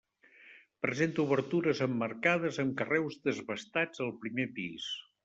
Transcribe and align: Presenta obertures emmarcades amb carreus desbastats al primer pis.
Presenta 0.85 1.21
obertures 1.25 1.81
emmarcades 1.87 2.57
amb 2.63 2.73
carreus 2.79 3.19
desbastats 3.29 4.03
al 4.07 4.11
primer 4.25 4.49
pis. 4.57 4.89